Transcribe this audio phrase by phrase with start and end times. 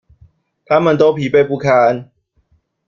[0.65, 2.09] 他們都疲憊不堪